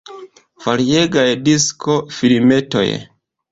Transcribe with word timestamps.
Variegaj 0.63 1.27
disko-filmetoj. 1.51 2.87